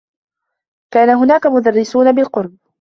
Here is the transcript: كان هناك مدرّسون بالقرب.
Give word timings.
كان 0.93 1.09
هناك 1.09 1.45
مدرّسون 1.47 2.11
بالقرب. 2.11 2.57